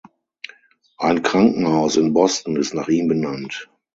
Ein 0.97 1.21
Krankenhaus 1.21 1.95
in 1.95 2.11
Boston 2.11 2.55
ist 2.55 2.73
nach 2.73 2.87
ihm 2.87 3.07
benannt. 3.07 3.69